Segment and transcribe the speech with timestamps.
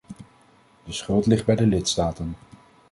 [0.83, 2.35] De schuld ligt bij de lidstaten.